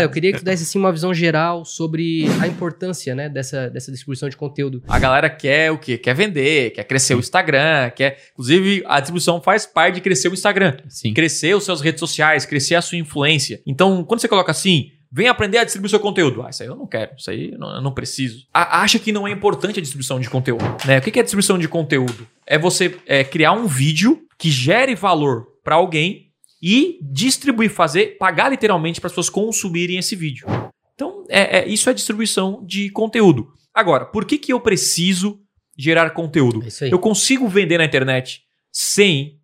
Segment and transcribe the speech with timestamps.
[0.00, 3.92] Eu queria que tu desse assim, uma visão geral sobre a importância né, dessa, dessa
[3.92, 4.82] distribuição de conteúdo.
[4.88, 5.96] A galera quer o quê?
[5.96, 8.18] Quer vender, quer crescer o Instagram, quer.
[8.32, 10.76] Inclusive, a distribuição faz parte de crescer o Instagram.
[10.88, 11.14] Sim.
[11.14, 13.62] Crescer os seus redes sociais, crescer a sua influência.
[13.64, 16.42] Então, quando você coloca assim, vem aprender a distribuir seu conteúdo.
[16.42, 18.48] Ah, isso aí eu não quero, isso aí eu não, eu não preciso.
[18.52, 20.64] A- acha que não é importante a distribuição de conteúdo.
[20.84, 20.98] Né?
[20.98, 22.26] O que que é distribuição de conteúdo?
[22.44, 26.23] É você é, criar um vídeo que gere valor para alguém
[26.66, 30.46] e distribuir, fazer, pagar literalmente para as pessoas consumirem esse vídeo.
[30.94, 33.52] Então, é, é- isso é distribuição de conteúdo.
[33.74, 35.42] Agora, por que, que eu preciso
[35.76, 36.64] gerar conteúdo?
[36.80, 36.88] É.
[36.90, 39.38] Eu consigo vender na internet sem,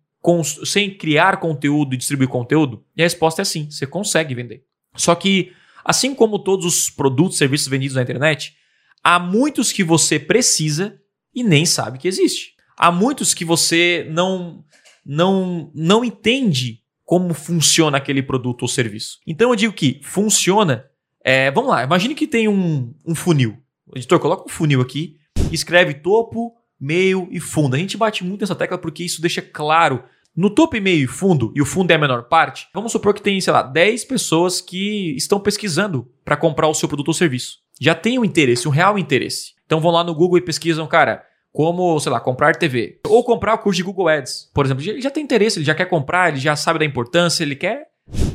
[0.65, 2.83] sem criar conteúdo e distribuir conteúdo?
[2.97, 4.63] E a resposta é sim, você consegue vender.
[4.95, 5.51] Só que,
[5.85, 8.55] assim como todos os produtos e serviços vendidos na internet,
[9.03, 10.99] há muitos que você precisa
[11.35, 12.55] e nem sabe que existe.
[12.75, 14.65] Há muitos que você não,
[15.05, 19.19] não, não entende como funciona aquele produto ou serviço.
[19.27, 20.85] Então eu digo que funciona.
[21.21, 23.57] é, vamos lá, imagine que tem um, um funil.
[23.93, 25.17] Editor, coloca um funil aqui,
[25.51, 27.75] escreve topo, meio e fundo.
[27.75, 30.05] A gente bate muito nessa tecla porque isso deixa claro.
[30.33, 33.21] No topo meio e fundo, e o fundo é a menor parte, vamos supor que
[33.21, 37.57] tem, sei lá, 10 pessoas que estão pesquisando para comprar o seu produto ou serviço.
[37.77, 39.51] Já tem um interesse, um real interesse.
[39.65, 42.99] Então vão lá no Google e pesquisam, cara, como, sei lá, comprar TV.
[43.07, 44.83] Ou comprar o curso de Google Ads, por exemplo.
[44.83, 47.87] Ele já tem interesse, ele já quer comprar, ele já sabe da importância, ele quer.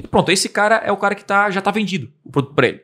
[0.02, 2.68] E pronto, esse cara é o cara que tá, já tá vendido o produto para
[2.68, 2.80] ele.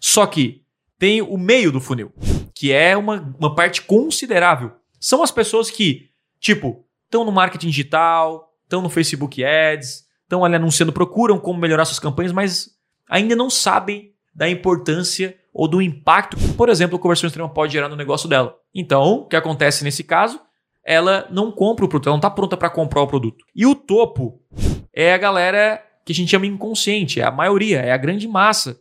[0.00, 0.62] Só que
[0.98, 2.12] tem o meio do funil,
[2.54, 4.72] que é uma, uma parte considerável.
[4.98, 10.56] São as pessoas que, tipo, estão no marketing digital, estão no Facebook Ads, estão ali
[10.56, 12.70] anunciando, procuram como melhorar suas campanhas, mas
[13.08, 17.72] ainda não sabem da importância ou do impacto que, por exemplo, a conversão extrema pode
[17.72, 18.56] gerar no negócio dela.
[18.74, 20.40] Então, o que acontece nesse caso?
[20.84, 23.44] Ela não compra o produto, ela não está pronta para comprar o produto.
[23.54, 24.42] E o topo
[24.92, 28.78] é a galera que a gente chama inconsciente, é a maioria, é a grande massa.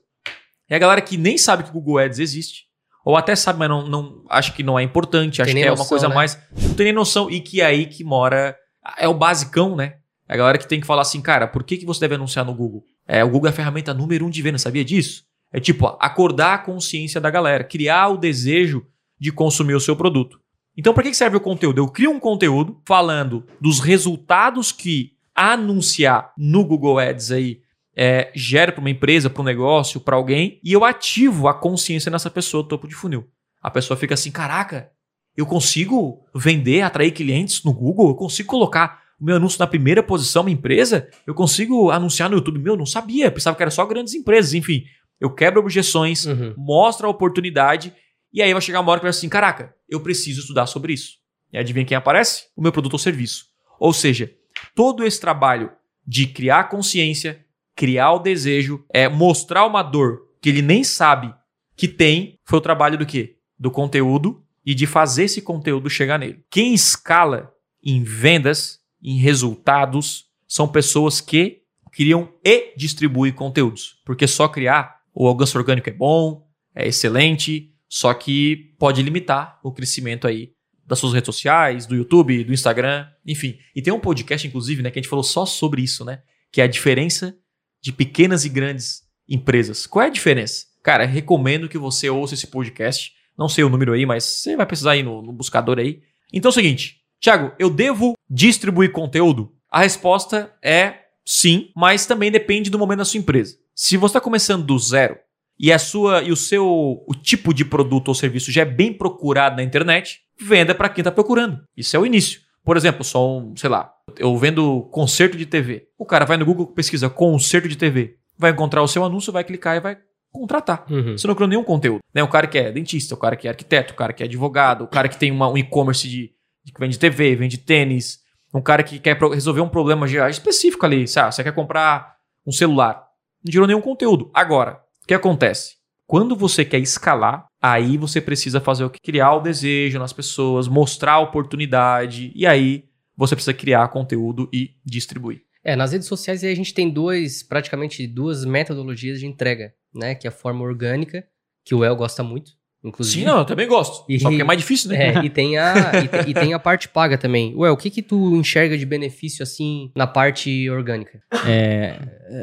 [0.67, 2.63] É a galera que nem sabe que o Google Ads existe.
[3.05, 5.71] Ou até sabe, mas não, não acha que não é importante, acha que é uma
[5.71, 6.15] noção, coisa né?
[6.15, 6.39] mais.
[6.57, 7.29] Não tem nem noção.
[7.29, 8.57] E que é aí que mora.
[8.97, 9.97] É o basicão, né?
[10.27, 12.45] É a galera que tem que falar assim, cara, por que, que você deve anunciar
[12.45, 12.83] no Google?
[13.07, 15.25] É, o Google é a ferramenta número um de venda, sabia disso?
[15.53, 18.85] É tipo, acordar a consciência da galera, criar o desejo
[19.19, 20.39] de consumir o seu produto.
[20.75, 21.79] Então, para que serve o conteúdo?
[21.79, 27.61] Eu crio um conteúdo falando dos resultados que anunciar no Google Ads aí
[27.95, 32.11] é, gera para uma empresa, para um negócio, para alguém, e eu ativo a consciência
[32.11, 33.27] nessa pessoa topo de funil.
[33.61, 34.89] A pessoa fica assim: caraca,
[35.37, 40.01] eu consigo vender, atrair clientes no Google, eu consigo colocar o meu anúncio na primeira
[40.01, 42.59] posição, uma empresa, eu consigo anunciar no YouTube.
[42.59, 44.53] Meu, não sabia, pensava que era só grandes empresas.
[44.53, 44.83] Enfim,
[45.23, 46.53] eu quebro objeções, Uhum.
[46.57, 47.93] mostra a oportunidade,
[48.31, 51.13] e aí vai chegar uma hora que vai assim: caraca, eu preciso estudar sobre isso.
[51.51, 52.43] E adivinha quem aparece?
[52.55, 53.45] O meu produto ou serviço.
[53.79, 54.29] Ou seja,
[54.75, 55.71] todo esse trabalho
[56.05, 57.43] de criar consciência,
[57.75, 61.33] criar o desejo, é mostrar uma dor que ele nem sabe
[61.75, 63.37] que tem, foi o trabalho do quê?
[63.57, 66.43] Do conteúdo e de fazer esse conteúdo chegar nele.
[66.51, 67.51] Quem escala
[67.83, 71.61] em vendas, em resultados, são pessoas que
[71.91, 74.01] criam e distribuem conteúdos.
[74.05, 79.71] Porque só criar o alcance orgânico é bom, é excelente, só que pode limitar o
[79.71, 80.51] crescimento aí
[80.85, 83.57] das suas redes sociais, do YouTube, do Instagram, enfim.
[83.75, 86.21] E tem um podcast, inclusive, né, que a gente falou só sobre isso, né?
[86.51, 87.37] Que é a diferença
[87.81, 89.87] de pequenas e grandes empresas.
[89.87, 90.65] Qual é a diferença?
[90.83, 93.13] Cara, recomendo que você ouça esse podcast.
[93.37, 96.01] Não sei o número aí, mas você vai precisar ir no, no buscador aí.
[96.31, 99.55] Então é o seguinte, Thiago, eu devo distribuir conteúdo?
[99.71, 103.55] A resposta é sim, mas também depende do momento da sua empresa.
[103.75, 105.17] Se você está começando do zero
[105.59, 106.65] e a sua e o seu
[107.07, 111.01] o tipo de produto ou serviço já é bem procurado na internet, venda para quem
[111.01, 111.59] está procurando.
[111.75, 112.41] Isso é o início.
[112.63, 115.87] Por exemplo, só um, sei lá, eu vendo concerto de TV.
[115.97, 119.43] O cara vai no Google pesquisa concerto de TV, vai encontrar o seu anúncio, vai
[119.43, 119.97] clicar e vai
[120.31, 120.85] contratar.
[120.89, 121.17] Uhum.
[121.17, 121.99] Você não criou nenhum conteúdo.
[122.13, 122.23] Né?
[122.23, 124.83] O cara que é dentista, o cara que é arquiteto, o cara que é advogado,
[124.83, 126.31] o cara que tem uma- um e-commerce de,
[126.63, 128.19] de que vende TV, vende tênis,
[128.53, 131.07] um cara que quer resolver um problema específico ali.
[131.07, 131.35] Sabe?
[131.35, 132.15] Você quer comprar
[132.47, 133.03] um celular.
[133.45, 134.29] Não gerou nenhum conteúdo.
[134.33, 135.75] Agora, o que acontece?
[136.05, 138.99] Quando você quer escalar, aí você precisa fazer o que?
[139.01, 142.85] Criar o desejo nas pessoas, mostrar a oportunidade, e aí
[143.15, 145.41] você precisa criar conteúdo e distribuir.
[145.63, 150.13] É, nas redes sociais aí a gente tem dois, praticamente duas metodologias de entrega, né?
[150.13, 151.23] Que é a forma orgânica,
[151.65, 152.51] que o El gosta muito,
[152.83, 153.21] inclusive.
[153.21, 154.03] Sim, não, eu também gosto.
[154.09, 155.13] E- Só que é mais difícil, né?
[155.13, 157.55] É, e tem, a, e, tem, e tem a parte paga também.
[157.55, 161.21] Ué, o que que tu enxerga de benefício, assim, na parte orgânica?
[161.47, 161.97] É,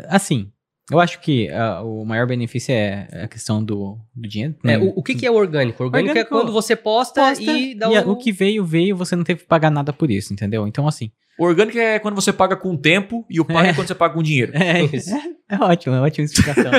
[0.08, 0.50] assim,
[0.90, 4.54] eu acho que ah, o maior benefício é a questão do, do dinheiro.
[4.64, 4.78] É, né?
[4.78, 5.82] o, o que que é orgânico?
[5.84, 8.10] Orgânico, é Orgânico- quando você posta, Posta, e dá e a- um...
[8.10, 10.66] o que veio, veio, você não teve que pagar nada por isso, entendeu?
[10.66, 13.74] Então, assim, O orgânico é quando você paga com tempo e o pago é, É.
[13.74, 14.52] quando você paga com dinheiro.
[14.54, 15.14] É, Isso.
[15.14, 16.70] é, é ótimo, é ótima explicação.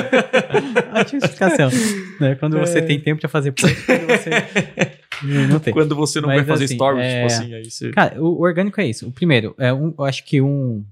[0.94, 1.68] ótima explicação.
[2.20, 2.34] Né?
[2.36, 2.82] Quando você É.
[2.82, 4.30] tem tempo pra fazer post, quando você
[5.50, 5.72] não tem.
[5.74, 7.90] Quando você não Mas, vai fazer assim, stories, é- tipo assim, aí você...
[7.90, 9.08] Cara, o, o orgânico é isso.
[9.08, 10.84] O primeiro, é um, eu acho que um.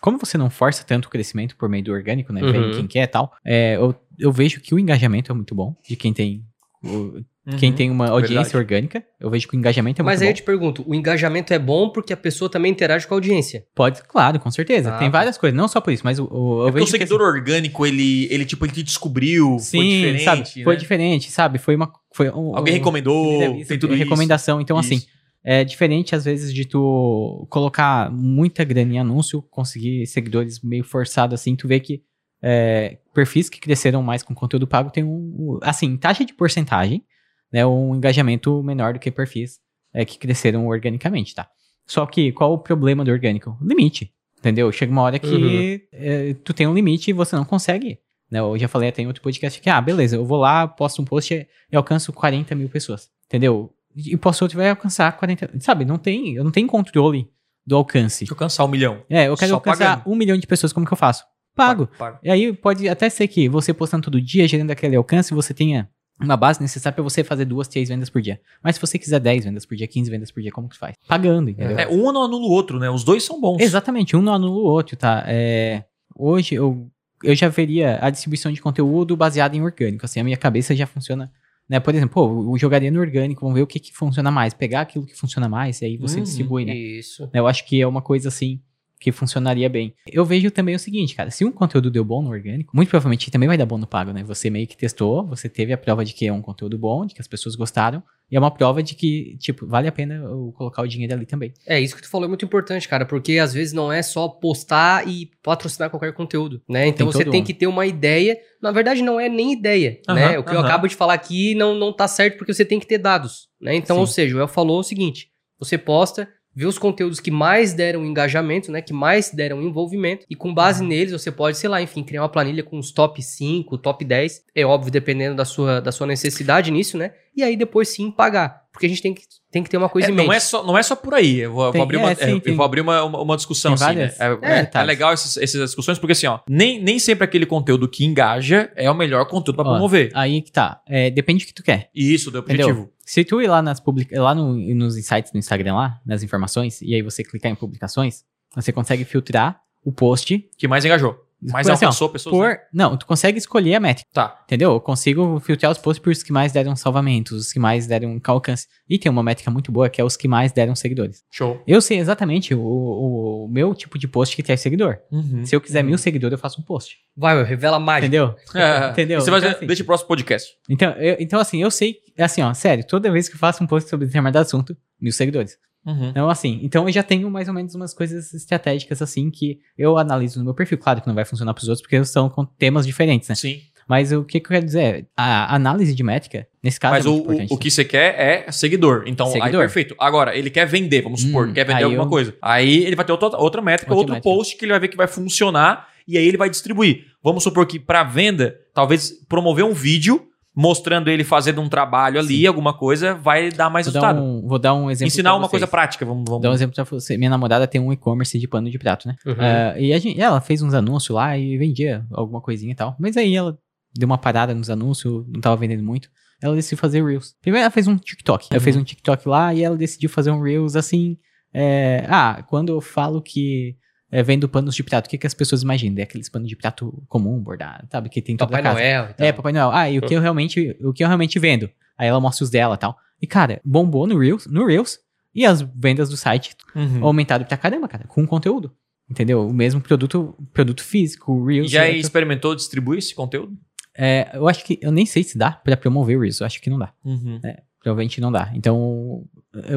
[0.00, 2.40] Como você não força tanto o crescimento por meio do orgânico, né?
[2.42, 2.70] Vem Uhum.
[2.72, 3.32] quem quer e tal.
[3.44, 6.42] é, eu, eu vejo que o engajamento é muito bom de quem tem.
[6.84, 7.20] o-
[7.58, 7.76] quem Uhum.
[7.76, 8.56] tem uma audiência verdade.
[8.58, 9.04] orgânica.
[9.20, 10.30] Eu vejo que o engajamento é Mas muito aí bom.
[10.30, 13.64] eu te pergunto, o engajamento é bom porque a pessoa também interage com a audiência.
[13.74, 14.94] Pode, claro, com certeza.
[14.94, 15.18] Ah, tem tá.
[15.18, 17.18] várias coisas, não só por isso, mas o, o- eu É porque vejo o seguidor
[17.18, 20.40] que, orgânico, ele, ele, tipo, ele te descobriu, assim, foi sim, diferente, sabe?
[20.58, 20.64] né?
[20.64, 21.58] Foi diferente, sabe?
[21.58, 21.92] Foi uma.
[22.12, 24.02] Foi um- Alguém um- recomendou, vista, tem tudo isso.
[24.04, 24.60] recomendação.
[24.60, 25.06] Então, assim, Isso.
[25.48, 31.36] É diferente às vezes de tu colocar muita grana em anúncio, conseguir seguidores meio forçado
[31.36, 32.02] assim, tu vê que
[32.42, 37.04] é, perfis que cresceram mais com conteúdo pago tem um, assim, taxa de porcentagem,
[37.52, 39.60] né, um engajamento menor do que perfis
[39.94, 41.48] é, que cresceram organicamente, tá?
[41.86, 43.56] Só que qual o problema do orgânico?
[43.62, 44.70] Limite, entendeu?
[44.72, 45.78] Chega uma hora que Uhum.
[45.92, 48.00] é, tu tem um limite e você não consegue.
[48.28, 48.40] Né?
[48.40, 51.04] Eu já falei até em outro podcast que, ah, beleza, eu vou lá, posto um
[51.04, 53.72] post e alcanço 40 mil pessoas, entendeu?
[53.96, 55.84] E outro e vai alcançar 40, sabe?
[55.84, 57.30] Não tem, eu não tenho controle
[57.66, 58.20] do alcance.
[58.20, 59.02] Deixa eu alcançar um milhão.
[59.08, 60.12] É, eu quero Só alcançar pagando.
[60.12, 61.24] um milhão de pessoas, como que eu faço?
[61.54, 61.88] Pago.
[61.98, 62.18] Paga.
[62.22, 65.88] E aí pode até ser que você postando todo dia, gerando aquele alcance, você tenha
[66.20, 68.40] uma base necessária pra você fazer duas, três vendas por dia.
[68.62, 70.94] Mas se você quiser 10 vendas por dia, 15 vendas por dia, como que faz?
[71.06, 71.78] Pagando, entendeu?
[71.78, 72.88] É, um não anula o outro, né?
[72.90, 73.60] Os dois são bons.
[73.60, 75.24] Exatamente, um não anula o outro, tá?
[75.26, 75.84] É,
[76.14, 76.90] hoje eu,
[77.22, 80.86] eu já veria a distribuição de conteúdo baseada em orgânico, assim, a minha cabeça já
[80.86, 81.30] funciona,
[81.68, 81.80] né?
[81.80, 84.82] Por exemplo, pô, eu jogaria no orgânico, vamos ver o que, que funciona mais, pegar
[84.82, 86.74] aquilo que funciona mais e aí você Uhum, distribui, né?
[86.74, 87.28] Isso.
[87.32, 88.60] Eu acho que é uma coisa assim
[88.98, 89.94] que funcionaria bem.
[90.10, 93.30] Eu vejo também o seguinte, cara, se um conteúdo deu bom no orgânico, muito provavelmente
[93.30, 94.24] também vai dar bom no pago, né?
[94.24, 97.14] Você meio que testou, você teve a prova de que é um conteúdo bom, de
[97.14, 100.52] que as pessoas gostaram, e é uma prova de que, tipo, vale a pena eu
[100.56, 101.52] colocar o dinheiro ali também.
[101.66, 104.28] É, isso que tu falou é muito importante, cara, porque às vezes não é só
[104.28, 106.86] postar e patrocinar qualquer conteúdo, né?
[106.86, 107.44] Então Tem você tem um.
[107.44, 108.36] que ter uma ideia.
[108.60, 110.38] Na verdade, não é nem ideia, Aham, né?
[110.38, 110.66] O que eu aham.
[110.66, 113.74] acabo de falar aqui não, não tá certo porque você tem que ter dados, né?
[113.76, 114.00] Então, Sim.
[114.00, 118.04] ou seja, o El falou o seguinte: você posta, vê os conteúdos que mais deram
[118.04, 118.80] engajamento, né?
[118.82, 120.88] Que mais deram envolvimento, e com base Uhum.
[120.88, 124.42] neles você pode, sei lá, enfim, criar uma planilha com os top 5, top 10.
[124.54, 127.12] É óbvio, dependendo da sua, da sua necessidade nisso, né?
[127.36, 128.64] E aí depois sim pagar.
[128.72, 130.26] Porque a gente tem que, tem que ter uma coisa É, em mente.
[130.26, 131.38] não, é só, não é só por aí.
[131.40, 133.36] Eu vou, Tem- vou abrir, é, uma, sim, é, eu vou abrir uma, uma, uma
[133.36, 134.14] discussão assim, né?
[134.18, 134.80] É, é, é- tá.
[134.82, 138.70] é legal essas, essas discussões, porque assim, ó, nem, nem sempre aquele conteúdo que engaja
[138.76, 140.10] é o melhor conteúdo pra Ó, promover.
[140.14, 140.82] Aí que tá.
[140.86, 141.88] É, depende do que tu quer.
[141.94, 142.68] Isso, do objetivo.
[142.70, 142.92] Entendeu?
[143.04, 144.14] Se tu ir lá, nas public...
[144.14, 148.24] lá no- nos insights do Instagram, lá, nas informações, e aí você clicar em publicações,
[148.54, 150.38] você consegue filtrar o post.
[150.58, 151.16] Que mais engajou.
[151.52, 152.36] Mais Por assim, ó, alcançou pessoas.
[152.36, 152.54] né?
[152.54, 152.58] Por...
[152.72, 154.40] Não, tu consegue escolher a métrica, Tá.
[154.44, 154.72] entendeu?
[154.72, 158.20] Eu consigo filtrar os posts por os que mais deram salvamentos, os que mais deram
[158.24, 158.66] alcance.
[158.88, 161.22] E tem uma métrica muito boa, que é os que mais deram seguidores.
[161.30, 161.62] Show.
[161.66, 164.98] Eu sei exatamente o, o- o meu tipo de post que tem seguidor.
[165.10, 165.44] Uhum.
[165.44, 166.96] Se eu quiser mil seguidores, eu faço um post.
[167.16, 168.06] Vai, revela mágica.
[168.06, 168.34] Entendeu?
[168.54, 169.20] É, Entendeu?
[169.20, 170.50] Você vai Então, dizer, assim- deixa o próximo podcast.
[170.68, 173.62] Então, eu- então, assim, eu sei, é assim, ó, sério, toda vez que eu faço
[173.62, 175.56] um post sobre determinado assunto, mil seguidores.
[175.86, 176.08] Uhum.
[176.08, 179.96] Então, assim, então eu já tenho mais ou menos umas coisas estratégicas, assim, que eu
[179.96, 180.78] analiso no meu perfil.
[180.78, 183.34] Claro que não vai funcionar pros outros, porque são com temas diferentes, né?
[183.34, 183.60] Sim.
[183.88, 187.06] Mas o que, que eu quero dizer é, a análise de métrica, nesse caso, Mas
[187.06, 187.54] é o, importante.
[187.54, 188.18] o que você quer
[188.48, 189.04] é seguidor.
[189.06, 189.60] Então, aí Seguidor.
[189.60, 189.94] perfeito.
[189.96, 192.34] Agora, ele quer vender, vamos Hum, supor, quer vender aí alguma eu- coisa.
[192.42, 194.34] Aí ele vai ter outra, outra métrica, Outra outro métrica.
[194.36, 197.04] post que ele vai ver que vai funcionar e aí ele vai distribuir.
[197.22, 200.26] Vamos supor que para venda, talvez promover um vídeo
[200.56, 202.46] mostrando ele fazendo um trabalho ali, Sim.
[202.46, 204.24] alguma coisa, vai dar mais vou, dar resultado.
[204.24, 205.70] um, vou dar um exemplo Ensinar uma coisa vocês.
[205.70, 206.30] prática, vamos, vamos.
[206.30, 207.18] Vou dar um exemplo pra você.
[207.18, 209.16] Minha namorada tem um e-commerce de pano de prato, né?
[209.26, 209.34] Uhum.
[209.38, 212.96] Ah, e gente, ela fez uns anúncios lá e vendia alguma coisinha e tal.
[212.98, 213.58] Mas aí ela
[213.94, 216.08] deu uma parada nos anúncios, não tava vendendo muito.
[216.42, 217.34] Ela decidiu fazer Reels.
[217.42, 218.46] Primeiro ela fez um TikTok.
[218.50, 218.64] Ela Uhum.
[218.64, 221.18] fez um TikTok lá e ela decidiu fazer um Reels assim.
[221.54, 223.76] é, ah, quando eu falo que
[224.10, 225.98] é, vendo panos de prato, o que, que as pessoas imaginam?
[225.98, 228.08] É aqueles panos de prato comum, bordado, sabe?
[228.08, 228.78] Que tem toda Papai a casa.
[228.80, 229.14] Noel.
[229.18, 229.70] É, Papai Noel.
[229.72, 231.68] Ah, e o que eu realmente, o que eu realmente vendo?
[231.98, 232.96] Aí ela mostra os dela e tal.
[233.20, 234.98] E, cara, bombou no Reels, no Reels.
[235.34, 237.04] E as vendas do site Uhum.
[237.04, 238.72] aumentado pra caramba, cara, com conteúdo.
[239.08, 239.46] Entendeu?
[239.46, 241.70] O mesmo produto, produto físico, o E Reels.
[241.70, 243.56] já é- experimentou distribuir esse conteúdo?
[243.98, 246.60] é, eu acho que, eu nem sei se dá pra promover o Reels, eu acho
[246.60, 246.92] que não dá.
[247.04, 247.40] Uhum.
[247.86, 248.50] Provavelmente não dá.
[248.52, 249.22] Então,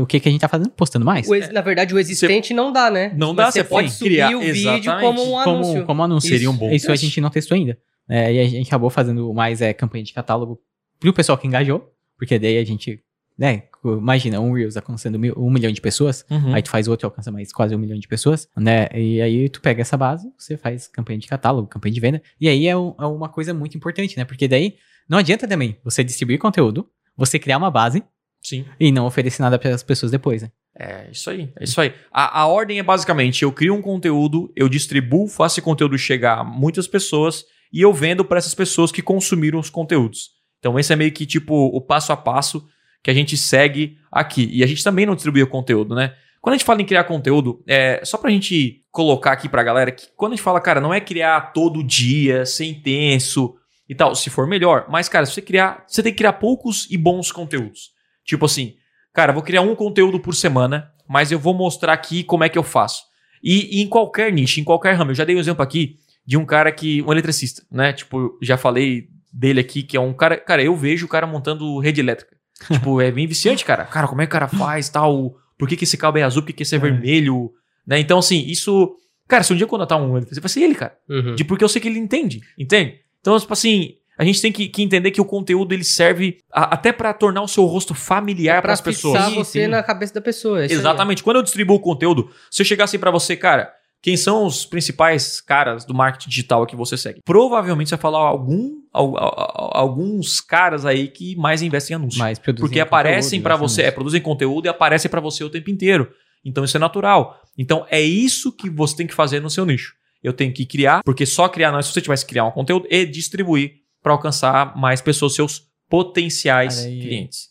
[0.02, 0.72] o que que a gente tá fazendo?
[0.72, 1.30] Postando mais?
[1.30, 3.14] Ex- Na verdade, o existente não dá, né?
[3.16, 5.74] Não Mas dá, você pode subir criar- o vídeo como um anúncio.
[5.74, 6.28] como, como anúncio.
[6.30, 7.78] Seria um bom Isso a gente não testou ainda.
[8.10, 10.60] É, e a gente acabou fazendo mais é, campanha de catálogo
[11.00, 13.00] pro pessoal que engajou, porque daí a gente,
[13.38, 16.56] né, imagina, um Reels alcançando mil, um milhão de pessoas, Uhum.
[16.56, 18.88] Aí tu faz outro e alcança mais quase um milhão de pessoas, né?
[18.96, 22.24] E aí tu pega essa base, você faz campanha de catálogo, campanha de venda.
[22.42, 24.26] E aí é, um- é uma coisa muito importante, né?
[24.26, 24.74] Porque daí
[25.08, 26.88] não adianta também você distribuir conteúdo,
[27.20, 28.04] você criar uma base
[28.42, 28.66] Sim.
[28.80, 30.50] e não oferecer nada para as pessoas depois, né?
[30.78, 31.94] É isso aí, é isso aí.
[32.12, 36.40] A, a ordem é basicamente: eu crio um conteúdo, eu distribuo, faço esse conteúdo chegar
[36.40, 40.30] a muitas pessoas e eu vendo para essas pessoas que consumiram os conteúdos.
[40.60, 42.66] Então, esse é meio que tipo o passo a passo
[43.04, 44.50] que a gente segue aqui.
[44.52, 46.14] E a gente também não distribui o conteúdo, né?
[46.42, 49.92] Quando a gente fala em criar conteúdo, é só pra gente colocar aqui pra galera
[49.92, 53.56] que quando a gente fala, cara, não é criar todo dia, ser intenso
[53.90, 56.88] e tal, se for melhor, mas, cara, se você criar, você tem que criar poucos
[56.92, 57.90] e bons conteúdos.
[58.24, 58.76] Tipo assim,
[59.12, 62.58] cara, vou criar um conteúdo por semana, mas eu vou mostrar aqui como é que
[62.58, 63.02] eu faço.
[63.44, 66.38] E, e em qualquer nicho, em qualquer ramo, eu já dei um exemplo aqui de
[66.38, 67.92] um cara que, um eletricista, né?
[67.92, 71.80] Tipo, já falei dele aqui, que é um cara, cara, eu vejo o cara montando
[71.80, 72.38] rede elétrica.
[72.72, 73.86] tipo, é bem viciante, cara.
[73.86, 76.44] Cara, como é que o cara faz, tal, por que, que esse cabo é azul,
[76.44, 76.82] por que, que esse é, é.
[76.82, 77.52] vermelho,
[77.88, 78.00] né?
[78.00, 78.96] Então, assim, isso.
[79.28, 80.96] Cara, se um dia eu contratar um eletricista, vai ser ele, cara.
[81.10, 81.34] Uhum.
[81.34, 83.00] De porque eu sei que ele entende, entende?
[83.30, 86.74] Então, tipo assim, a gente tem que, que, entender que o conteúdo ele serve a,
[86.74, 89.22] até para tornar o seu rosto familiar para as pessoas.
[89.22, 89.68] Para você sim.
[89.68, 90.66] na cabeça da pessoa.
[90.66, 91.20] Exatamente.
[91.20, 91.24] Aí.
[91.24, 93.72] Quando eu distribuo o conteúdo, se eu chegasse para você, cara,
[94.02, 97.22] quem são os principais caras do marketing digital que você segue?
[97.24, 102.18] Provavelmente você vai falar algum, alguns caras aí que mais investem em anúncios.
[102.18, 106.12] Mais porque aparecem para você, é, produzem conteúdo e aparecem para você o tempo inteiro.
[106.44, 107.40] Então isso é natural.
[107.56, 109.99] Então é isso que você tem que fazer no seu nicho.
[110.24, 112.52] Eu tenho que criar, porque só criar não é se você tivesse que criar um
[112.52, 117.50] conteúdo e distribuir para alcançar mais pessoas, seus potenciais clientes.